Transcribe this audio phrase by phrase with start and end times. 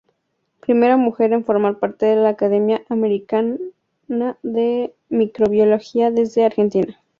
[0.61, 3.57] Primera mujer en formar parte de la Academia Americana
[4.41, 6.97] de Microbiología desde Argentina.